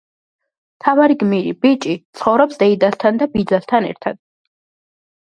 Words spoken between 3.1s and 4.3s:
და ბიძასთან ერთად.